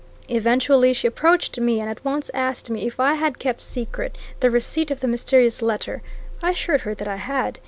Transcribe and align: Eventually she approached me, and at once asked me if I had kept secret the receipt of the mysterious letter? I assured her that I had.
Eventually 0.29 0.93
she 0.93 1.05
approached 1.05 1.59
me, 1.59 1.79
and 1.79 1.87
at 1.87 2.03
once 2.03 2.31
asked 2.33 2.71
me 2.71 2.87
if 2.87 2.99
I 2.99 3.13
had 3.13 3.37
kept 3.37 3.61
secret 3.61 4.17
the 4.39 4.49
receipt 4.49 4.89
of 4.89 4.99
the 4.99 5.07
mysterious 5.07 5.61
letter? 5.61 6.01
I 6.41 6.49
assured 6.49 6.81
her 6.81 6.95
that 6.95 7.07
I 7.07 7.17
had. 7.17 7.59